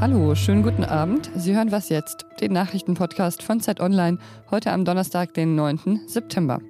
Hallo, 0.00 0.34
schönen 0.34 0.64
guten 0.64 0.82
Abend. 0.82 1.30
Sie 1.36 1.54
hören 1.54 1.70
was 1.70 1.88
jetzt, 1.88 2.26
den 2.40 2.52
Nachrichtenpodcast 2.52 3.44
von 3.44 3.60
Zeit 3.60 3.80
Online, 3.80 4.18
heute 4.50 4.72
am 4.72 4.84
Donnerstag, 4.84 5.34
den 5.34 5.54
9. 5.54 6.00
September. 6.08 6.60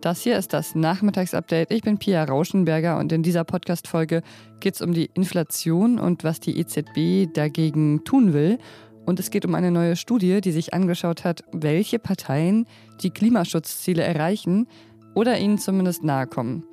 Das 0.00 0.22
hier 0.22 0.36
ist 0.36 0.52
das 0.52 0.74
Nachmittagsupdate. 0.74 1.70
Ich 1.70 1.82
bin 1.82 1.98
Pia 1.98 2.24
Rauschenberger 2.24 2.98
und 2.98 3.12
in 3.12 3.22
dieser 3.22 3.44
Podcast-Folge 3.44 4.22
geht 4.58 4.74
es 4.74 4.82
um 4.82 4.92
die 4.92 5.10
Inflation 5.14 6.00
und 6.00 6.24
was 6.24 6.40
die 6.40 6.58
EZB 6.58 7.32
dagegen 7.32 8.02
tun 8.02 8.32
will. 8.32 8.58
Und 9.06 9.20
es 9.20 9.30
geht 9.30 9.46
um 9.46 9.54
eine 9.54 9.70
neue 9.70 9.94
Studie, 9.94 10.40
die 10.40 10.50
sich 10.50 10.74
angeschaut 10.74 11.22
hat, 11.22 11.44
welche 11.52 12.00
Parteien 12.00 12.66
die 13.00 13.10
Klimaschutzziele 13.10 14.02
erreichen 14.02 14.66
oder 15.14 15.38
ihnen 15.38 15.58
zumindest 15.58 16.02
nahe 16.02 16.26
kommen. 16.26 16.64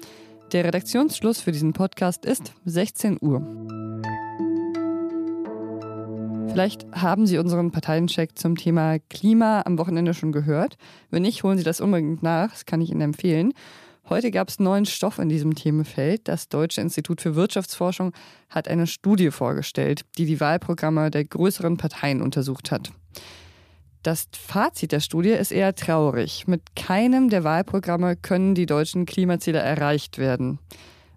Der 0.52 0.66
Redaktionsschluss 0.66 1.40
für 1.40 1.54
diesen 1.54 1.72
Podcast 1.72 2.26
ist 2.26 2.54
16 2.66 3.20
Uhr. 3.22 3.42
Vielleicht 6.50 6.86
haben 6.92 7.26
Sie 7.26 7.38
unseren 7.38 7.72
Parteiencheck 7.72 8.38
zum 8.38 8.58
Thema 8.58 9.00
Klima 9.00 9.62
am 9.66 9.78
Wochenende 9.78 10.14
schon 10.14 10.34
gehört. 10.34 10.78
Wenn 11.10 11.22
nicht, 11.22 11.44
holen 11.44 11.58
Sie 11.58 11.64
das 11.64 11.80
unbedingt 11.80 12.22
nach, 12.22 12.52
das 12.52 12.66
kann 12.66 12.82
ich 12.82 12.90
Ihnen 12.90 13.00
empfehlen. 13.00 13.54
Heute 14.10 14.30
gab 14.30 14.50
es 14.50 14.60
neuen 14.60 14.86
Stoff 14.86 15.20
in 15.20 15.30
diesem 15.30 15.56
Themenfeld. 15.56 16.28
Das 16.28 16.50
Deutsche 16.50 16.82
Institut 16.82 17.22
für 17.22 17.36
Wirtschaftsforschung 17.36 18.12
hat 18.50 18.68
eine 18.68 18.88
Studie 18.88 19.32
vorgestellt, 19.32 20.02
die 20.18 20.26
die 20.26 20.42
Wahlprogramme 20.42 21.12
der 21.12 21.24
größeren 21.24 21.78
Parteien 21.78 22.22
untersucht 22.22 22.72
hat. 22.72 22.92
Das 24.04 24.28
Fazit 24.36 24.92
der 24.92 25.00
Studie 25.00 25.30
ist 25.30 25.52
eher 25.52 25.76
traurig. 25.76 26.48
Mit 26.48 26.76
keinem 26.76 27.30
der 27.30 27.44
Wahlprogramme 27.44 28.16
können 28.16 28.56
die 28.56 28.66
deutschen 28.66 29.06
Klimaziele 29.06 29.60
erreicht 29.60 30.18
werden. 30.18 30.58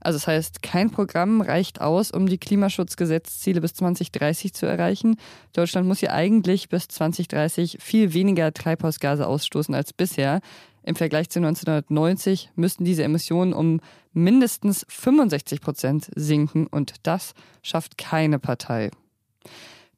Also 0.01 0.19
das 0.19 0.27
heißt, 0.27 0.63
kein 0.63 0.91
Programm 0.91 1.41
reicht 1.41 1.81
aus, 1.81 2.11
um 2.11 2.27
die 2.27 2.37
Klimaschutzgesetzziele 2.37 3.63
bis 3.63 3.73
2030 3.73 4.53
zu 4.53 4.67
erreichen. 4.67 5.17
Deutschland 5.55 5.89
muss 5.89 6.03
ja 6.03 6.11
eigentlich 6.11 6.69
bis 6.69 6.89
2030 6.89 7.79
viel 7.81 8.13
weniger 8.13 8.53
Treibhausgase 8.53 9.27
ausstoßen 9.27 9.75
als 9.75 9.95
bisher. 9.95 10.41
Im 10.83 10.95
Vergleich 10.95 11.31
zu 11.31 11.39
1990 11.39 12.51
müssten 12.55 12.85
diese 12.85 13.03
Emissionen 13.03 13.55
um 13.55 13.81
mindestens 14.13 14.85
65 14.91 15.63
Prozent 15.63 16.11
sinken 16.15 16.67
und 16.67 16.97
das 17.05 17.33
schafft 17.63 17.97
keine 17.97 18.39
Partei. 18.39 18.91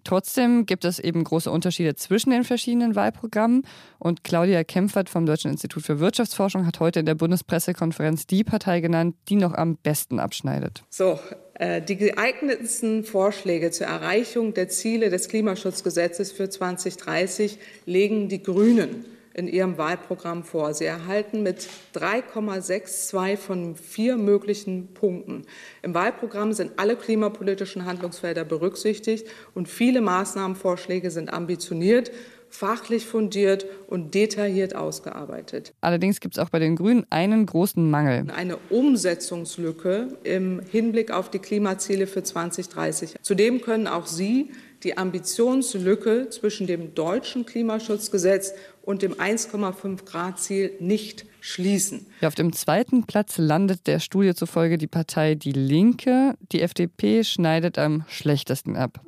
Trotzdem 0.07 0.67
gibt 0.67 0.85
es 0.85 1.01
eben 1.01 1.25
große 1.25 1.51
Unterschiede 1.51 1.97
zwischen 1.97 2.31
den 2.31 2.45
verschiedenen 2.45 2.95
Wahlprogrammen. 2.95 3.67
Und 3.99 4.23
Claudia 4.23 4.63
Kempfert 4.63 5.11
vom 5.11 5.27
Deutschen 5.27 5.51
Institut 5.51 5.83
für 5.83 5.99
Wirtschaftsforschung 5.99 6.65
hat 6.65 6.79
heute 6.79 7.01
in 7.01 7.07
der 7.07 7.17
Bundespressekonferenz 7.17 8.25
die 8.29 8.45
Partei 8.45 8.81
genannt, 8.81 9.17
die 9.29 9.35
noch 9.35 9.53
am 9.53 9.75
besten 9.75 10.21
abschneidet. 10.21 10.85
So, 10.91 11.19
äh, 11.55 11.83
die 11.83 11.97
geeignetsten 11.97 13.03
Vorschläge 13.03 13.73
zur 13.73 13.89
Erreichung 13.89 14.55
der 14.55 14.69
Ziele 14.69 15.11
des 15.11 15.27
Klimaschutzgesetzes 15.29 16.31
für 16.31 16.49
2030 16.49 17.59
legen 17.85 18.29
die 18.29 18.45
Grünen 18.45 19.16
in 19.37 19.49
ihrem 19.49 19.77
Wahlprogramm 19.77 20.45
vor. 20.45 20.73
Sie 20.73 20.87
erhalten 20.87 21.43
mit 21.43 21.69
3,62 21.95 23.37
von 23.37 23.77
vier 23.77 24.17
möglichen 24.17 24.95
Punkten. 24.95 25.43
Im 25.83 25.93
Wahlprogramm 25.93 26.55
sind 26.55 26.73
alle 26.79 26.97
klimapolitischen 26.97 27.85
Handlungsfelder 27.85 28.45
berücksichtigt 28.45 29.29
und 29.55 29.69
viele 29.69 30.01
Maßnahmenvorschläge 30.01 31.11
sind 31.11 31.31
ambitioniert 31.33 32.11
fachlich 32.49 33.07
fundiert 33.07 33.67
und 33.87 34.15
detailliert 34.15 34.75
ausgearbeitet. 34.75 35.75
Allerdings 35.81 36.21
gibt 36.21 36.37
es 36.37 36.43
auch 36.43 36.49
bei 36.49 36.59
den 36.59 36.77
Grünen 36.77 37.05
einen 37.11 37.45
großen 37.45 37.91
Mangel. 37.91 38.31
Eine 38.35 38.57
Umsetzungslücke 38.71 40.17
im 40.25 40.61
Hinblick 40.71 41.11
auf 41.11 41.31
die 41.31 41.39
Klimaziele 41.39 42.07
für 42.07 42.23
2030. 42.23 43.17
Zudem 43.21 43.61
können 43.61 43.87
auch 43.87 44.07
Sie 44.07 44.51
die 44.83 44.97
Ambitionslücke 44.97 46.29
zwischen 46.31 46.67
dem 46.67 46.95
deutschen 46.95 47.47
Klimaschutzgesetz 47.47 48.55
und 48.87 49.03
dem 49.03 49.15
1,5 49.15 50.07
Grad 50.07 50.39
Ziel 50.39 50.73
nicht 50.79 51.27
schließen. 51.41 52.07
Ja, 52.21 52.29
auf 52.29 52.35
dem 52.35 52.53
zweiten 52.53 53.05
Platz 53.05 53.37
landet 53.37 53.87
der 53.87 53.99
Studie 53.99 54.35
zufolge 54.35 54.79
die 54.79 54.87
Partei 54.87 55.35
Die 55.35 55.53
Linke. 55.53 56.35
Die 56.53 56.63
FDP 56.63 57.25
schneidet 57.25 57.79
am 57.79 58.05
schlechtesten 58.09 58.77
ab. 58.77 59.01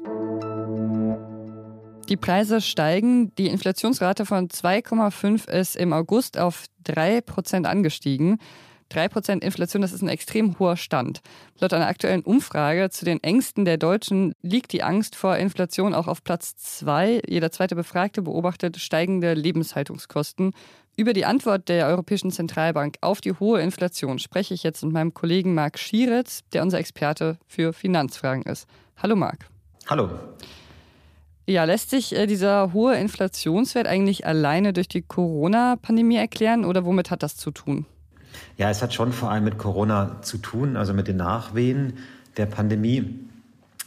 Die 2.08 2.16
Preise 2.16 2.60
steigen. 2.60 3.34
Die 3.36 3.46
Inflationsrate 3.46 4.26
von 4.26 4.48
2,5 4.48 5.48
ist 5.48 5.76
im 5.76 5.92
August 5.92 6.38
auf 6.38 6.64
3 6.84 7.20
Prozent 7.20 7.66
angestiegen. 7.66 8.38
3% 8.92 9.42
Inflation, 9.42 9.82
das 9.82 9.92
ist 9.92 10.02
ein 10.02 10.08
extrem 10.08 10.58
hoher 10.58 10.76
Stand. 10.76 11.20
Laut 11.58 11.72
einer 11.72 11.86
aktuellen 11.86 12.22
Umfrage 12.22 12.90
zu 12.90 13.04
den 13.04 13.22
Ängsten 13.22 13.64
der 13.64 13.76
Deutschen 13.76 14.32
liegt 14.42 14.72
die 14.72 14.82
Angst 14.82 15.16
vor 15.16 15.36
Inflation 15.36 15.94
auch 15.94 16.08
auf 16.08 16.24
Platz 16.24 16.56
2. 16.56 17.22
Jeder 17.26 17.50
zweite 17.50 17.76
Befragte 17.76 18.22
beobachtet 18.22 18.78
steigende 18.78 19.34
Lebenshaltungskosten. 19.34 20.52
Über 20.96 21.12
die 21.12 21.24
Antwort 21.24 21.68
der 21.68 21.86
Europäischen 21.86 22.32
Zentralbank 22.32 22.96
auf 23.02 23.20
die 23.20 23.32
hohe 23.32 23.60
Inflation 23.60 24.18
spreche 24.18 24.54
ich 24.54 24.62
jetzt 24.62 24.82
mit 24.82 24.92
meinem 24.92 25.14
Kollegen 25.14 25.54
Marc 25.54 25.78
Schieritz, 25.78 26.40
der 26.52 26.62
unser 26.62 26.78
Experte 26.78 27.38
für 27.46 27.72
Finanzfragen 27.72 28.42
ist. 28.44 28.66
Hallo 28.96 29.14
Marc. 29.14 29.46
Hallo. 29.86 30.10
Ja, 31.46 31.64
lässt 31.64 31.88
sich 31.88 32.14
äh, 32.14 32.26
dieser 32.26 32.74
hohe 32.74 32.96
Inflationswert 32.96 33.86
eigentlich 33.86 34.26
alleine 34.26 34.74
durch 34.74 34.88
die 34.88 35.00
Corona-Pandemie 35.00 36.16
erklären 36.16 36.64
oder 36.64 36.84
womit 36.84 37.10
hat 37.10 37.22
das 37.22 37.36
zu 37.36 37.50
tun? 37.52 37.86
Ja, 38.56 38.70
es 38.70 38.82
hat 38.82 38.94
schon 38.94 39.12
vor 39.12 39.30
allem 39.30 39.44
mit 39.44 39.58
Corona 39.58 40.22
zu 40.22 40.38
tun, 40.38 40.76
also 40.76 40.94
mit 40.94 41.08
den 41.08 41.16
Nachwehen 41.16 41.94
der 42.36 42.46
Pandemie. 42.46 43.18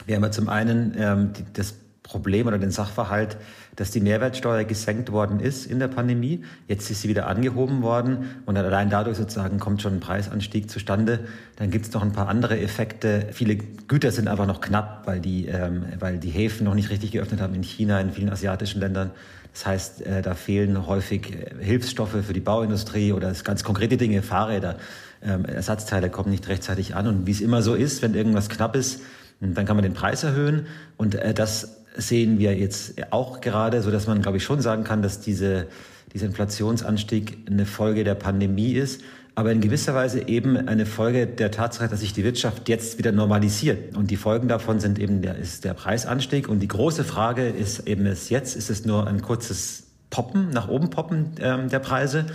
Wir 0.05 0.15
haben 0.15 0.23
ja 0.23 0.31
zum 0.31 0.49
einen 0.49 0.95
ähm, 0.97 1.33
die, 1.33 1.43
das 1.53 1.75
Problem 2.03 2.47
oder 2.47 2.57
den 2.57 2.71
Sachverhalt, 2.71 3.37
dass 3.75 3.91
die 3.91 4.01
Mehrwertsteuer 4.01 4.63
gesenkt 4.63 5.11
worden 5.11 5.39
ist 5.39 5.65
in 5.65 5.79
der 5.79 5.87
Pandemie. 5.87 6.43
Jetzt 6.67 6.89
ist 6.89 7.01
sie 7.01 7.09
wieder 7.09 7.27
angehoben 7.27 7.83
worden 7.83 8.41
und 8.45 8.57
allein 8.57 8.89
dadurch 8.89 9.17
sozusagen 9.17 9.59
kommt 9.59 9.81
schon 9.81 9.93
ein 9.93 9.99
Preisanstieg 9.99 10.69
zustande. 10.69 11.21
Dann 11.57 11.69
gibt 11.69 11.85
es 11.85 11.93
noch 11.93 12.01
ein 12.01 12.11
paar 12.11 12.27
andere 12.27 12.59
Effekte. 12.59 13.27
Viele 13.31 13.55
Güter 13.55 14.11
sind 14.11 14.27
einfach 14.27 14.47
noch 14.47 14.61
knapp, 14.61 15.03
weil 15.05 15.19
die, 15.19 15.45
ähm, 15.45 15.85
weil 15.99 16.17
die 16.17 16.31
Häfen 16.31 16.65
noch 16.65 16.73
nicht 16.73 16.89
richtig 16.89 17.11
geöffnet 17.11 17.39
haben 17.39 17.53
in 17.53 17.63
China, 17.63 17.99
in 18.01 18.11
vielen 18.11 18.29
asiatischen 18.29 18.81
Ländern. 18.81 19.11
Das 19.53 19.65
heißt, 19.65 20.05
äh, 20.05 20.21
da 20.21 20.33
fehlen 20.33 20.87
häufig 20.87 21.33
äh, 21.33 21.63
Hilfsstoffe 21.63 22.17
für 22.25 22.33
die 22.33 22.39
Bauindustrie 22.39 23.13
oder 23.13 23.31
ganz 23.43 23.63
konkrete 23.63 23.97
Dinge, 23.97 24.21
Fahrräder. 24.21 24.77
Ähm, 25.23 25.45
Ersatzteile 25.45 26.09
kommen 26.09 26.31
nicht 26.31 26.47
rechtzeitig 26.47 26.95
an. 26.95 27.07
Und 27.07 27.27
wie 27.27 27.31
es 27.31 27.41
immer 27.41 27.61
so 27.61 27.75
ist, 27.75 28.01
wenn 28.01 28.15
irgendwas 28.15 28.49
knapp 28.49 28.75
ist, 28.75 29.01
dann 29.39 29.65
kann 29.65 29.75
man 29.75 29.83
den 29.83 29.93
Preis 29.93 30.23
erhöhen. 30.23 30.67
Und 30.97 31.15
äh, 31.15 31.33
das 31.33 31.80
sehen 31.95 32.39
wir 32.39 32.55
jetzt 32.55 32.95
auch 33.11 33.41
gerade, 33.41 33.81
so 33.81 33.91
dass 33.91 34.07
man, 34.07 34.21
glaube 34.21 34.37
ich, 34.37 34.43
schon 34.43 34.61
sagen 34.61 34.83
kann, 34.83 35.01
dass 35.01 35.19
diese, 35.19 35.67
dieser 36.13 36.27
Inflationsanstieg 36.27 37.37
eine 37.49 37.65
Folge 37.65 38.03
der 38.03 38.15
Pandemie 38.15 38.73
ist 38.73 39.01
aber 39.33 39.51
in 39.51 39.61
gewisser 39.61 39.95
Weise 39.95 40.27
eben 40.27 40.57
eine 40.67 40.85
Folge 40.85 41.25
der 41.25 41.51
Tatsache, 41.51 41.87
dass 41.87 42.01
sich 42.01 42.13
die 42.13 42.23
Wirtschaft 42.23 42.67
jetzt 42.67 42.97
wieder 42.97 43.11
normalisiert. 43.11 43.95
Und 43.95 44.11
die 44.11 44.17
Folgen 44.17 44.47
davon 44.47 44.79
sind 44.79 44.99
eben 44.99 45.21
der, 45.21 45.37
ist 45.37 45.63
der 45.63 45.73
Preisanstieg. 45.73 46.49
Und 46.49 46.59
die 46.59 46.67
große 46.67 47.03
Frage 47.03 47.47
ist 47.47 47.87
eben 47.87 48.05
es 48.05 48.29
jetzt, 48.29 48.55
ist 48.55 48.69
es 48.69 48.85
nur 48.85 49.07
ein 49.07 49.21
kurzes 49.21 49.83
Poppen, 50.09 50.49
nach 50.49 50.67
oben 50.67 50.89
poppen 50.89 51.31
ähm, 51.39 51.69
der 51.69 51.79
Preise? 51.79 52.25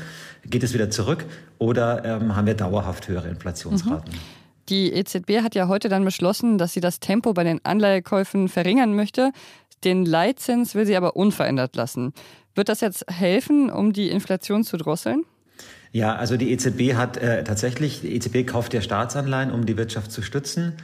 Geht 0.47 0.63
es 0.63 0.73
wieder 0.73 0.91
zurück 0.91 1.27
oder 1.59 2.05
ähm, 2.05 2.35
haben 2.35 2.47
wir 2.47 2.55
dauerhaft 2.55 3.09
höhere 3.09 3.29
Inflationsraten? 3.29 4.13
Mhm. 4.13 4.19
Die 4.69 4.93
EZB 4.93 5.43
hat 5.43 5.55
ja 5.55 5.69
heute 5.69 5.89
dann 5.89 6.05
beschlossen, 6.05 6.59
dass 6.59 6.73
sie 6.73 6.81
das 6.81 6.99
Tempo 6.99 7.33
bei 7.33 7.45
den 7.45 7.65
Anleihekäufen 7.65 8.49
verringern 8.49 8.95
möchte. 8.95 9.33
Den 9.85 10.05
Leitzins 10.05 10.75
will 10.75 10.87
sie 10.87 10.97
aber 10.97 11.17
unverändert 11.17 11.77
lassen. 11.77 12.13
Wird 12.55 12.69
das 12.69 12.81
jetzt 12.81 13.05
helfen, 13.09 13.71
um 13.71 13.93
die 13.93 14.11
Inflation 14.11 14.65
zu 14.65 14.77
drosseln? 14.77 15.25
Ja, 15.93 16.17
also 16.17 16.37
die 16.37 16.51
EZB 16.51 16.95
hat 16.95 17.17
äh, 17.17 17.45
tatsächlich, 17.45 18.01
die 18.01 18.15
EZB 18.15 18.47
kauft 18.47 18.75
ja 18.75 18.81
Staatsanleihen, 18.81 19.53
um 19.53 19.67
die 19.67 19.77
Wirtschaft 19.77 20.11
zu 20.11 20.21
stützen 20.23 20.75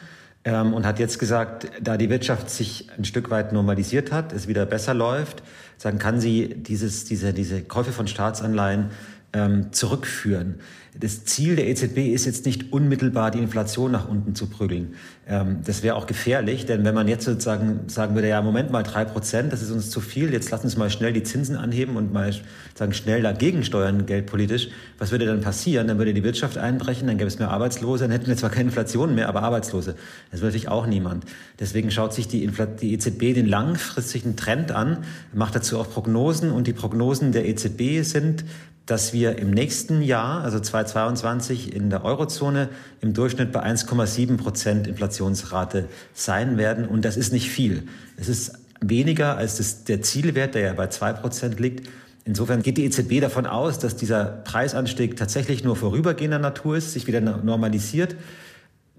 ähm, 0.45 0.75
und 0.75 0.87
hat 0.87 0.99
jetzt 0.99 1.19
gesagt, 1.19 1.69
da 1.81 1.97
die 1.97 2.09
Wirtschaft 2.09 2.51
sich 2.51 2.89
ein 2.97 3.05
Stück 3.05 3.31
weit 3.31 3.53
normalisiert 3.53 4.13
hat, 4.13 4.33
es 4.33 4.49
wieder 4.49 4.65
besser 4.65 4.95
läuft, 4.95 5.43
dann 5.83 5.99
kann 5.99 6.21
sie 6.21 6.55
dieses, 6.55 7.05
diese, 7.05 7.33
diese 7.33 7.63
Käufe 7.63 7.93
von 7.93 8.07
Staatsanleihen 8.07 8.91
ähm, 9.33 9.73
zurückführen 9.73 10.61
das 10.99 11.25
Ziel 11.25 11.57
der 11.57 11.69
EZB 11.69 12.13
ist 12.13 12.27
jetzt 12.27 12.45
nicht 12.45 12.71
unmittelbar 12.71 13.31
die 13.31 13.39
Inflation 13.39 13.91
nach 13.93 14.09
unten 14.09 14.35
zu 14.35 14.47
prügeln. 14.47 14.95
Ähm, 15.27 15.61
das 15.65 15.83
wäre 15.83 15.97
auch 15.97 16.07
gefährlich, 16.07 16.67
denn 16.67 16.85
wenn 16.85 16.95
man 16.95 17.09
jetzt 17.09 17.25
sozusagen 17.25 17.89
sagen 17.89 18.15
würde, 18.15 18.29
ja, 18.29 18.43
Moment 18.43 18.71
mal, 18.71 18.83
drei 18.83 19.07
Prozent, 19.07 19.55
das 19.55 19.63
ist 19.63 19.71
uns 19.71 19.89
zu 19.89 20.01
viel, 20.01 20.35
jetzt 20.35 20.51
lass 20.51 20.65
uns 20.65 20.77
mal 20.77 20.91
schnell 20.91 21.15
die 21.15 21.23
Zinsen 21.23 21.57
anheben 21.57 21.97
und 21.97 22.13
mal 22.13 22.35
sagen, 22.75 22.93
schnell 22.93 23.23
dagegen 23.23 23.65
steuern, 23.65 24.05
geldpolitisch, 24.05 24.69
was 24.99 25.13
würde 25.13 25.25
dann 25.25 25.41
passieren? 25.41 25.89
Dann 25.89 25.97
würde 25.97 26.13
die 26.13 26.25
Wirtschaft 26.25 26.59
einbrechen, 26.59 27.07
dann 27.07 27.17
gäbe 27.17 27.29
es 27.29 27.39
mehr 27.39 27.51
Arbeitslose, 27.51 28.05
dann 28.05 28.11
hätten 28.11 28.27
wir 28.27 28.37
zwar 28.37 28.51
keine 28.51 28.69
Inflation 28.69 29.15
mehr, 29.15 29.31
aber 29.31 29.43
Arbeitslose. 29.43 29.97
Das 30.31 30.41
will 30.41 30.49
natürlich 30.49 30.69
auch 30.69 30.87
niemand. 30.87 31.25
Deswegen 31.59 31.91
schaut 31.91 32.13
sich 32.13 32.29
die, 32.29 32.45
Infl 32.45 32.67
die 32.67 32.93
EZB 32.93 33.35
den 33.35 33.47
langfristigen 33.47 34.37
Trend 34.37 34.73
an, 34.73 34.99
macht 35.33 35.55
dazu 35.55 35.79
auch 35.79 35.89
Prognosen 35.89 36.51
und 36.51 36.67
die 36.67 36.75
Prognosen 36.75 37.33
der 37.33 37.49
EZB 37.49 38.03
sind, 38.03 38.45
dass 38.87 39.13
wir 39.13 39.39
im 39.39 39.51
nächsten 39.51 40.03
Jahr, 40.03 40.43
also 40.43 40.59
2020, 40.59 40.93
2022 40.93 41.75
in 41.75 41.91
der 41.91 42.05
Eurozone 42.05 42.69
im 43.01 43.15
Durchschnitt 43.15 43.53
bei 43.53 43.63
1,7 43.63 44.37
Prozent 44.37 44.87
Inflationsrate 44.87 45.89
sein 46.15 46.59
werden. 46.59 46.87
Und 46.87 47.05
das 47.05 47.17
ist 47.17 47.33
nicht 47.33 47.51
viel. 47.51 47.85
Es 48.17 48.29
ist 48.29 48.53
weniger 48.81 49.37
als 49.37 49.57
das, 49.59 49.85
der 49.85 50.03
Zielwert, 50.03 50.55
der 50.55 50.63
ja 50.63 50.73
bei 50.73 50.89
2 50.89 51.13
Prozent 51.15 51.61
liegt. 51.61 51.89
Insofern 52.25 52.63
geht 52.63 52.79
die 52.79 52.85
EZB 52.85 53.21
davon 53.21 53.47
aus, 53.47 53.79
dass 53.79 53.97
dieser 53.97 54.25
Preisanstieg 54.25 55.17
tatsächlich 55.17 55.65
nur 55.65 55.77
vorübergehender 55.77 56.39
Natur 56.39 56.77
ist, 56.77 56.93
sich 56.93 57.07
wieder 57.07 57.21
normalisiert. 57.21 58.17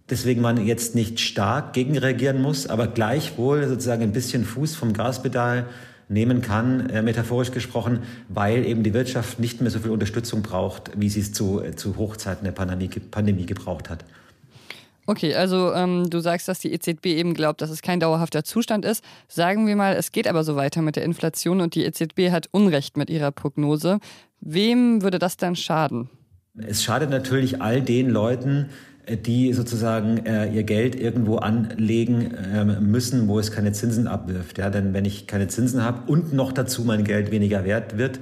Deswegen 0.09 0.41
man 0.41 0.65
jetzt 0.65 0.95
nicht 0.95 1.21
stark 1.21 1.73
gegenreagieren 1.73 2.41
muss, 2.41 2.67
aber 2.67 2.87
gleichwohl 2.87 3.67
sozusagen 3.67 4.03
ein 4.03 4.11
bisschen 4.11 4.43
Fuß 4.43 4.75
vom 4.75 4.91
Gaspedal 4.93 5.67
nehmen 6.09 6.41
kann, 6.41 6.89
äh, 6.89 7.01
metaphorisch 7.01 7.51
gesprochen, 7.51 7.99
weil 8.29 8.65
eben 8.65 8.83
die 8.83 8.93
Wirtschaft 8.93 9.39
nicht 9.39 9.61
mehr 9.61 9.71
so 9.71 9.79
viel 9.79 9.91
Unterstützung 9.91 10.41
braucht, 10.41 10.91
wie 10.95 11.09
sie 11.09 11.21
es 11.21 11.33
zu, 11.33 11.61
äh, 11.61 11.75
zu 11.75 11.97
Hochzeiten 11.97 12.43
der 12.43 12.51
Pandemie, 12.51 12.87
Pandemie 12.87 13.45
gebraucht 13.45 13.89
hat. 13.89 14.05
Okay, 15.05 15.35
also 15.35 15.73
ähm, 15.73 16.09
du 16.09 16.19
sagst, 16.19 16.47
dass 16.47 16.59
die 16.59 16.71
EZB 16.71 17.07
eben 17.07 17.33
glaubt, 17.33 17.61
dass 17.61 17.69
es 17.69 17.81
kein 17.81 17.99
dauerhafter 17.99 18.45
Zustand 18.45 18.85
ist. 18.85 19.03
Sagen 19.27 19.67
wir 19.67 19.75
mal, 19.75 19.95
es 19.95 20.13
geht 20.13 20.27
aber 20.27 20.45
so 20.45 20.55
weiter 20.55 20.81
mit 20.81 20.95
der 20.95 21.03
Inflation 21.03 21.59
und 21.59 21.75
die 21.75 21.83
EZB 21.83 22.31
hat 22.31 22.47
Unrecht 22.51 22.95
mit 22.95 23.09
ihrer 23.09 23.31
Prognose. 23.31 23.99
Wem 24.39 25.01
würde 25.01 25.19
das 25.19 25.35
dann 25.35 25.57
schaden? 25.57 26.09
Es 26.55 26.83
schadet 26.83 27.09
natürlich 27.09 27.61
all 27.61 27.81
den 27.81 28.09
Leuten, 28.09 28.69
die 29.09 29.53
sozusagen 29.53 30.25
äh, 30.25 30.51
ihr 30.53 30.63
Geld 30.63 30.95
irgendwo 30.95 31.37
anlegen 31.37 32.33
äh, 32.33 32.63
müssen, 32.63 33.27
wo 33.27 33.37
es 33.39 33.51
keine 33.51 33.73
Zinsen 33.73 34.07
abwirft. 34.07 34.57
Ja, 34.57 34.69
denn 34.69 34.93
wenn 34.93 35.05
ich 35.05 35.27
keine 35.27 35.47
Zinsen 35.47 35.83
habe 35.83 36.09
und 36.09 36.33
noch 36.33 36.53
dazu 36.53 36.83
mein 36.83 37.03
Geld 37.03 37.31
weniger 37.31 37.65
wert 37.65 37.97
wird, 37.97 38.19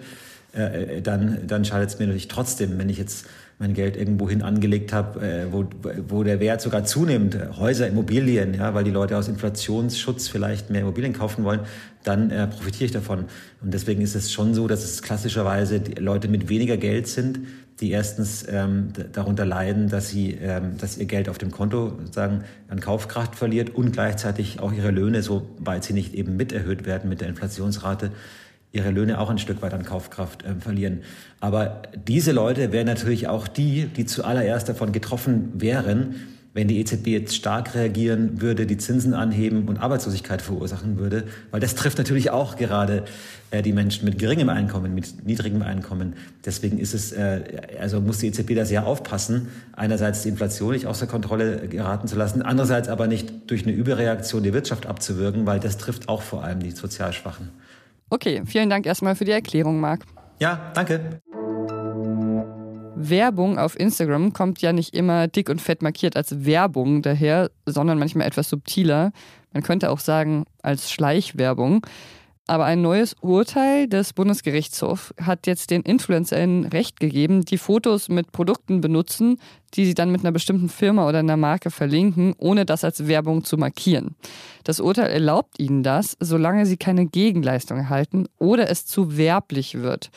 äh, 0.55 0.97
äh 0.97 1.01
dann, 1.01 1.47
dann 1.47 1.65
schadet 1.65 1.89
es 1.89 1.99
mir 1.99 2.05
natürlich 2.05 2.27
trotzdem, 2.27 2.77
wenn 2.77 2.89
ich 2.89 2.97
jetzt 2.97 3.25
mein 3.61 3.75
Geld 3.75 3.95
irgendwo 3.95 4.27
hin 4.27 4.41
angelegt 4.41 4.91
habe, 4.91 5.21
äh, 5.21 5.53
wo, 5.53 5.65
wo 6.07 6.23
der 6.23 6.39
Wert 6.39 6.61
sogar 6.61 6.83
zunimmt, 6.83 7.37
Häuser, 7.59 7.87
Immobilien, 7.87 8.55
ja, 8.55 8.73
weil 8.73 8.83
die 8.83 8.91
Leute 8.91 9.15
aus 9.15 9.27
Inflationsschutz 9.27 10.27
vielleicht 10.27 10.71
mehr 10.71 10.81
Immobilien 10.81 11.13
kaufen 11.13 11.43
wollen, 11.43 11.61
dann 12.03 12.31
äh, 12.31 12.47
profitiere 12.47 12.85
ich 12.85 12.91
davon. 12.91 13.25
Und 13.61 13.71
deswegen 13.71 14.01
ist 14.01 14.15
es 14.15 14.31
schon 14.31 14.55
so, 14.55 14.67
dass 14.67 14.83
es 14.83 15.03
klassischerweise 15.03 15.79
Leute 15.99 16.27
mit 16.27 16.49
weniger 16.49 16.75
Geld 16.75 17.07
sind, 17.07 17.41
die 17.79 17.91
erstens 17.91 18.45
ähm, 18.49 18.93
darunter 19.13 19.45
leiden, 19.45 19.89
dass 19.89 20.09
sie, 20.09 20.31
ähm, 20.41 20.77
dass 20.79 20.97
ihr 20.97 21.05
Geld 21.05 21.29
auf 21.29 21.37
dem 21.37 21.51
Konto 21.51 21.99
sagen 22.09 22.43
an 22.67 22.79
Kaufkraft 22.79 23.35
verliert 23.35 23.75
und 23.75 23.91
gleichzeitig 23.93 24.59
auch 24.59 24.73
ihre 24.73 24.89
Löhne, 24.89 25.21
sobald 25.21 25.83
sie 25.83 25.93
nicht 25.93 26.15
eben 26.15 26.35
mit 26.35 26.51
erhöht 26.51 26.87
werden 26.87 27.09
mit 27.09 27.21
der 27.21 27.27
Inflationsrate, 27.27 28.11
ihre 28.71 28.91
Löhne 28.91 29.19
auch 29.19 29.29
ein 29.29 29.37
Stück 29.37 29.61
weit 29.61 29.73
an 29.73 29.83
Kaufkraft 29.83 30.43
äh, 30.43 30.55
verlieren. 30.59 31.01
Aber 31.39 31.81
diese 32.07 32.31
Leute 32.31 32.71
wären 32.71 32.87
natürlich 32.87 33.27
auch 33.27 33.47
die, 33.47 33.85
die 33.85 34.05
zuallererst 34.05 34.69
davon 34.69 34.91
getroffen 34.91 35.51
wären, 35.55 36.15
wenn 36.53 36.67
die 36.67 36.79
EZB 36.81 37.07
jetzt 37.07 37.35
stark 37.35 37.75
reagieren 37.75 38.41
würde, 38.41 38.65
die 38.65 38.77
Zinsen 38.77 39.13
anheben 39.13 39.69
und 39.69 39.77
Arbeitslosigkeit 39.77 40.41
verursachen 40.41 40.97
würde, 40.97 41.23
weil 41.49 41.61
das 41.61 41.75
trifft 41.75 41.97
natürlich 41.97 42.29
auch 42.29 42.57
gerade 42.57 43.05
äh, 43.51 43.61
die 43.61 43.71
Menschen 43.71 44.03
mit 44.03 44.19
geringem 44.19 44.49
Einkommen, 44.49 44.93
mit 44.93 45.25
niedrigem 45.25 45.61
Einkommen. 45.61 46.15
Deswegen 46.45 46.77
ist 46.77 46.93
es, 46.93 47.13
äh, 47.13 47.41
also 47.79 48.01
muss 48.01 48.17
die 48.17 48.27
EZB 48.27 48.55
da 48.55 48.65
sehr 48.65 48.85
aufpassen, 48.85 49.47
einerseits 49.73 50.23
die 50.23 50.29
Inflation 50.29 50.73
nicht 50.73 50.87
außer 50.87 51.07
Kontrolle 51.07 51.69
geraten 51.69 52.07
zu 52.09 52.17
lassen, 52.17 52.41
andererseits 52.41 52.89
aber 52.89 53.07
nicht 53.07 53.49
durch 53.49 53.63
eine 53.63 53.71
Überreaktion 53.71 54.43
die 54.43 54.53
Wirtschaft 54.53 54.87
abzuwirken, 54.87 55.45
weil 55.45 55.61
das 55.61 55.77
trifft 55.77 56.09
auch 56.09 56.21
vor 56.21 56.43
allem 56.43 56.59
die 56.59 56.71
sozial 56.71 57.13
Schwachen. 57.13 57.49
Okay, 58.11 58.41
vielen 58.45 58.69
Dank 58.69 58.85
erstmal 58.85 59.15
für 59.15 59.23
die 59.23 59.31
Erklärung, 59.31 59.79
Marc. 59.79 60.01
Ja, 60.39 60.71
danke. 60.73 61.21
Werbung 62.93 63.57
auf 63.57 63.79
Instagram 63.79 64.33
kommt 64.33 64.61
ja 64.61 64.73
nicht 64.73 64.93
immer 64.93 65.29
dick 65.29 65.49
und 65.49 65.61
fett 65.61 65.81
markiert 65.81 66.17
als 66.17 66.45
Werbung 66.45 67.01
daher, 67.01 67.49
sondern 67.65 67.97
manchmal 67.97 68.27
etwas 68.27 68.49
subtiler. 68.49 69.13
Man 69.53 69.63
könnte 69.63 69.89
auch 69.89 69.99
sagen 69.99 70.43
als 70.61 70.91
Schleichwerbung. 70.91 71.87
Aber 72.47 72.65
ein 72.65 72.81
neues 72.81 73.15
Urteil 73.21 73.87
des 73.87 74.13
Bundesgerichtshofs 74.13 75.13
hat 75.21 75.47
jetzt 75.47 75.69
den 75.69 75.83
InfluencerInnen 75.83 76.65
Recht 76.65 76.99
gegeben, 76.99 77.45
die 77.45 77.57
Fotos 77.57 78.09
mit 78.09 78.31
Produkten 78.31 78.81
benutzen, 78.81 79.39
die 79.75 79.85
sie 79.85 79.93
dann 79.93 80.11
mit 80.11 80.21
einer 80.21 80.31
bestimmten 80.31 80.67
Firma 80.67 81.07
oder 81.07 81.19
einer 81.19 81.37
Marke 81.37 81.71
verlinken, 81.71 82.33
ohne 82.37 82.65
das 82.65 82.83
als 82.83 83.07
Werbung 83.07 83.43
zu 83.43 83.57
markieren. 83.57 84.15
Das 84.63 84.79
Urteil 84.79 85.11
erlaubt 85.11 85.59
ihnen 85.59 85.83
das, 85.83 86.17
solange 86.19 86.65
sie 86.65 86.77
keine 86.77 87.05
Gegenleistung 87.05 87.77
erhalten 87.77 88.27
oder 88.37 88.69
es 88.69 88.85
zu 88.85 89.17
werblich 89.17 89.81
wird. 89.81 90.09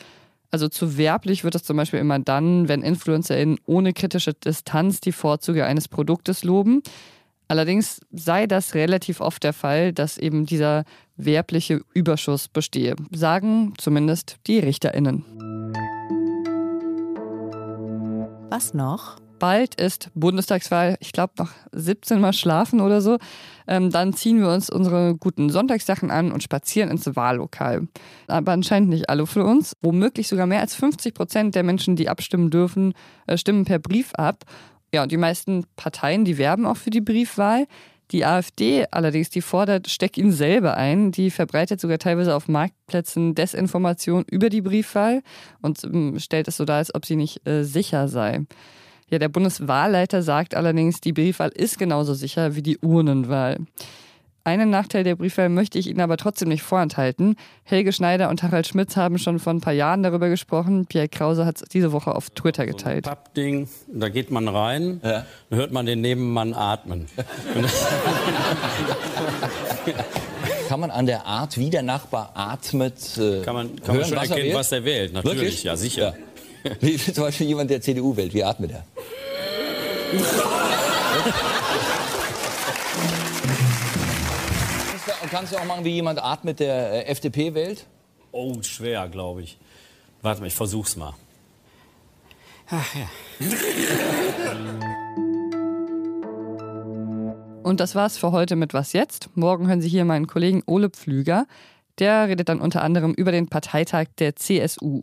Also 0.51 0.69
zu 0.69 0.97
werblich 0.97 1.45
wird 1.45 1.57
es 1.57 1.65
zum 1.65 1.77
Beispiel 1.77 2.01
immer 2.01 2.19
dann, 2.19 2.69
wenn 2.69 2.83
InfluencerInnen 2.83 3.59
ohne 3.67 3.93
kritische 3.93 4.35
Distanz 4.35 5.01
die 5.01 5.13
Vorzüge 5.13 5.67
eines 5.67 5.89
Produktes 5.89 6.45
loben. 6.45 6.83
Allerdings 7.49 8.01
sei 8.13 8.47
das 8.47 8.75
relativ 8.75 9.21
oft 9.21 9.43
der 9.43 9.53
Fall, 9.53 9.93
dass 9.93 10.17
eben 10.17 10.47
dieser 10.47 10.85
werbliche 11.17 11.83
Überschuss 11.93 12.49
bestehe, 12.49 12.97
sagen 13.11 13.75
zumindest 13.79 14.37
die 14.47 14.59
Richterinnen. 14.59 15.25
Was 18.51 18.75
noch? 18.75 19.17
Bald 19.39 19.75
ist 19.75 20.11
Bundestagswahl, 20.15 20.97
ich 21.01 21.13
glaube 21.13 21.35
noch 21.39 21.51
17 21.73 22.21
Mal 22.21 22.33
schlafen 22.33 22.81
oder 22.81 23.01
so. 23.01 23.19
Ähm, 23.67 23.91
dann 23.91 24.13
ziehen 24.13 24.41
wir 24.41 24.49
uns 24.49 24.71
unsere 24.71 25.17
guten 25.17 25.51
Sonntagssachen 25.51 26.11
an 26.11 26.33
und 26.33 26.43
spazieren 26.43 26.91
ins 26.91 27.05
Wahllokal. 27.17 27.89
Aber 28.27 28.53
anscheinend 28.53 28.91
nicht 28.91 29.11
alle 29.11 29.27
für 29.27 29.45
uns. 29.45 29.77
Womöglich 29.83 30.29
sogar 30.29 30.47
mehr 30.47 30.61
als 30.61 30.75
50 30.75 31.15
Prozent 31.15 31.55
der 31.55 31.63
Menschen, 31.63 31.97
die 31.97 32.09
abstimmen 32.09 32.51
dürfen, 32.51 32.95
äh, 33.27 33.37
stimmen 33.37 33.65
per 33.65 33.79
Brief 33.79 34.15
ab. 34.15 34.45
Ja, 34.95 35.03
und 35.03 35.11
die 35.11 35.17
meisten 35.17 35.67
Parteien, 35.77 36.25
die 36.25 36.39
werben 36.39 36.65
auch 36.65 36.77
für 36.77 36.91
die 36.91 37.01
Briefwahl. 37.01 37.67
Die 38.11 38.25
AfD 38.25 38.87
allerdings, 38.91 39.31
die 39.31 39.41
fordert, 39.41 39.89
steck 39.89 40.19
ihn 40.19 40.31
selber 40.31 40.77
ein. 40.77 41.11
Die 41.11 41.31
verbreitet 41.31 41.81
sogar 41.81 41.99
teilweise 41.99 42.35
auf 42.35 42.49
Marktplätzen 42.49 43.35
Desinformation 43.35 44.25
über 44.31 44.51
die 44.51 44.61
Briefwahl 44.61 45.23
und 45.63 45.83
ähm, 45.85 46.19
stellt 46.19 46.49
es 46.49 46.57
so 46.57 46.65
dar, 46.65 46.77
als 46.79 46.95
ob 46.95 47.07
sie 47.07 47.17
nicht 47.17 47.47
äh, 47.49 47.65
sicher 47.65 48.09
sei. 48.09 48.43
Ja, 49.11 49.19
der 49.19 49.29
Bundeswahlleiter 49.29 50.23
sagt 50.23 50.55
allerdings, 50.55 51.01
die 51.01 51.13
Briefwahl 51.13 51.51
ist 51.51 51.79
genauso 51.79 52.15
sicher 52.15 52.57
wie 52.57 52.63
die 52.63 52.79
Urnenwahl. 52.79 53.59
Einen 54.47 54.69
Nachteil 54.69 55.05
der 55.05 55.17
Briefwahl 55.17 55.49
möchte 55.49 55.79
ich 55.79 55.87
Ihnen 55.87 56.03
aber 56.03 56.19
trotzdem 56.19 56.51
nicht 56.51 56.63
vorenthalten. 56.63 57.37
Helge 57.63 57.95
Schneider 57.95 58.29
und 58.29 58.43
Harald 58.43 58.67
Schmitz 58.67 58.95
haben 58.95 59.17
schon 59.17 59.39
vor 59.39 59.55
ein 59.55 59.63
paar 59.63 59.73
Jahren 59.73 60.03
darüber 60.03 60.29
gesprochen. 60.29 60.85
Pierre 60.85 61.09
Krause 61.09 61.47
hat 61.47 61.63
es 61.63 61.69
diese 61.71 61.93
Woche 61.93 62.15
auf 62.15 62.29
Twitter 62.29 62.67
geteilt. 62.67 63.07
So 63.07 63.11
ein 63.11 63.17
Pappding, 63.17 63.69
da 63.89 64.11
geht 64.11 64.31
man 64.31 64.47
rein, 64.49 65.01
ja. 65.03 65.25
dann 65.49 65.59
hört 65.59 65.73
man 65.73 65.87
den 65.87 66.03
Nebenmann 66.03 66.53
atmen. 66.53 67.07
kann 70.69 70.79
man 70.79 70.91
an 70.91 71.07
der 71.07 71.25
Art, 71.25 71.57
wie 71.57 71.71
der 71.71 71.83
Nachbar 71.83 72.33
atmet, 72.35 73.17
äh, 73.17 73.41
kann 73.41 73.55
man, 73.55 73.77
kann 73.77 73.97
hören, 73.97 74.01
man 74.01 74.09
schon 74.11 74.19
was 74.19 74.29
erkennen, 74.29 74.51
er 74.51 74.59
was 74.59 74.73
er 74.73 74.85
wählt. 74.85 75.15
Natürlich, 75.15 75.41
Wirklich? 75.41 75.65
ja 75.65 75.77
sicher. 75.77 76.15
Ja. 76.65 76.71
Wie 76.81 76.99
zum 76.99 77.25
Beispiel 77.25 77.47
jemand, 77.47 77.71
der 77.71 77.81
CDU 77.81 78.15
wählt, 78.15 78.35
wie 78.35 78.45
atmet 78.45 78.73
er? 78.73 78.85
kannst 85.31 85.53
du 85.53 85.57
auch 85.59 85.65
machen, 85.65 85.85
wie 85.85 85.91
jemand 85.91 86.23
atmet, 86.23 86.61
der 86.61 86.93
äh, 86.93 87.11
FDP 87.11 87.55
wählt? 87.55 87.87
Oh, 88.33 88.63
schwer, 88.63 89.09
glaube 89.09 89.43
ich. 89.43 89.59
Warte 90.23 90.41
mal, 90.41 90.47
ich 90.47 90.55
versuch's 90.55 90.97
mal. 90.97 91.15
Ach 92.69 92.95
ja. 92.95 93.09
Und 97.63 97.81
das 97.81 97.95
war's 97.95 98.19
für 98.19 98.31
heute 98.31 98.57
mit 98.57 98.75
Was 98.75 98.93
jetzt? 98.93 99.31
Morgen 99.37 99.69
hören 99.69 99.81
Sie 99.81 99.89
hier 99.89 100.05
meinen 100.05 100.27
Kollegen 100.27 100.63
Ole 100.67 100.91
Pflüger. 100.91 101.47
Der 101.99 102.29
redet 102.29 102.49
dann 102.49 102.61
unter 102.61 102.83
anderem 102.83 103.15
über 103.15 103.33
den 103.33 103.49
Parteitag 103.49 104.07
der 104.19 104.37
CSU. 104.37 105.01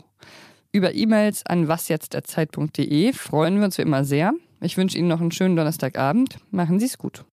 Über 0.71 0.93
E-Mails 0.93 1.45
an 1.45 1.67
wasjetzt.zeit.de 1.67 3.13
freuen 3.13 3.57
wir 3.57 3.65
uns 3.65 3.77
wie 3.77 3.81
immer 3.81 4.03
sehr. 4.03 4.33
Ich 4.61 4.77
wünsche 4.77 4.97
Ihnen 4.97 5.07
noch 5.07 5.21
einen 5.21 5.31
schönen 5.31 5.55
Donnerstagabend. 5.55 6.37
Machen 6.51 6.79
Sie 6.79 6.85
es 6.85 6.97
gut. 6.97 7.25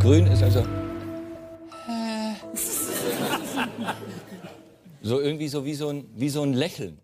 Grün 0.00 0.26
ist 0.28 0.42
also. 0.42 0.64
so 5.02 5.20
irgendwie 5.20 5.48
so 5.48 5.64
wie 5.66 5.74
so 5.74 5.88
ein, 5.88 6.08
wie 6.16 6.30
so 6.30 6.42
ein 6.42 6.54
Lächeln. 6.54 7.00